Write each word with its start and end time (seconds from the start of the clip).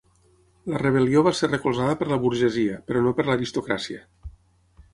La 0.71 0.79
rebel·lió 0.83 1.23
va 1.27 1.33
ser 1.39 1.49
recolzada 1.51 1.97
per 1.99 2.09
la 2.13 2.19
burgesia, 2.25 2.81
però 2.89 3.05
no 3.09 3.15
per 3.21 3.29
l'aristocràcia. 3.31 4.05